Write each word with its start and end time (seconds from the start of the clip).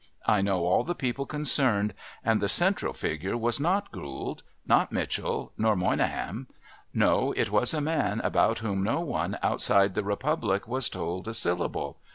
I 0.25 0.41
know 0.41 0.65
all 0.65 0.83
the 0.83 0.95
people 0.95 1.27
concerned, 1.27 1.93
and 2.25 2.41
the 2.41 2.49
central 2.49 2.91
figure 2.91 3.37
was 3.37 3.59
not 3.59 3.91
Gould, 3.91 4.41
nor 4.67 4.87
Mitchell, 4.89 5.53
nor 5.59 5.75
Monyngham 5.75 6.47
no, 6.91 7.33
it 7.33 7.51
was 7.51 7.71
a 7.75 7.81
man 7.81 8.19
about 8.21 8.57
whom 8.65 8.83
no 8.83 9.01
one 9.01 9.37
outside 9.43 9.93
the 9.93 10.01
republic 10.03 10.67
was 10.67 10.89
told 10.89 11.27
a 11.27 11.35
syllable. 11.35 11.99